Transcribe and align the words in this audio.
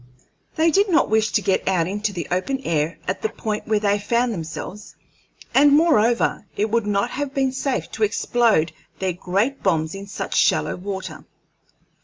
They 0.55 0.71
did 0.71 0.89
not 0.89 1.11
wish 1.11 1.31
to 1.33 1.43
get 1.43 1.67
out 1.67 1.85
into 1.87 2.11
the 2.11 2.27
open 2.31 2.57
air 2.63 2.97
at 3.07 3.21
the 3.21 3.29
point 3.29 3.67
where 3.67 3.79
they 3.79 3.99
found 3.99 4.33
themselves; 4.33 4.95
and, 5.53 5.73
moreover, 5.73 6.47
it 6.57 6.71
would 6.71 6.87
not 6.87 7.11
have 7.11 7.35
been 7.35 7.51
safe 7.51 7.91
to 7.91 8.03
explode 8.03 8.71
their 8.97 9.13
great 9.13 9.61
bombs 9.61 9.93
in 9.93 10.07
such 10.07 10.35
shallow 10.35 10.75
water. 10.75 11.25